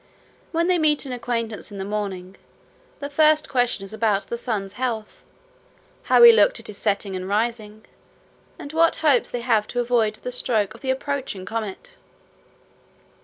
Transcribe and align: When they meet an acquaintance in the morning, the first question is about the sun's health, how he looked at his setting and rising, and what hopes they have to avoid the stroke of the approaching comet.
When 0.51 0.65
they 0.65 0.79
meet 0.79 1.05
an 1.05 1.11
acquaintance 1.11 1.71
in 1.71 1.77
the 1.77 1.85
morning, 1.85 2.35
the 2.99 3.07
first 3.11 3.47
question 3.47 3.85
is 3.85 3.93
about 3.93 4.23
the 4.23 4.35
sun's 4.35 4.73
health, 4.73 5.23
how 6.05 6.23
he 6.23 6.31
looked 6.31 6.59
at 6.59 6.65
his 6.65 6.79
setting 6.79 7.15
and 7.15 7.29
rising, 7.29 7.85
and 8.57 8.73
what 8.73 8.95
hopes 9.05 9.29
they 9.29 9.41
have 9.41 9.67
to 9.67 9.79
avoid 9.79 10.15
the 10.15 10.31
stroke 10.31 10.73
of 10.73 10.81
the 10.81 10.89
approaching 10.89 11.45
comet. 11.45 11.97